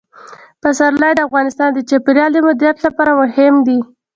پسرلی 0.61 1.11
د 1.15 1.19
افغانستان 1.27 1.69
د 1.73 1.79
چاپیریال 1.89 2.31
د 2.33 2.37
مدیریت 2.47 2.77
لپاره 2.87 3.11
مهم 3.21 3.55
دي. 3.67 3.79